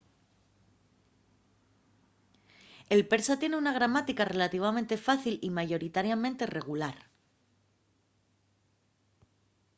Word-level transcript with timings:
el 2.95 3.01
persa 3.11 3.37
tien 3.41 3.53
una 3.61 3.73
gramática 3.77 4.23
relativamente 4.33 4.95
fácil 5.03 5.35
y 5.47 5.49
mayoritariamente 5.59 6.43
regular 6.57 6.97